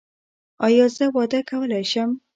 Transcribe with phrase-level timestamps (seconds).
[0.65, 2.09] ایا زه واده کولی شم؟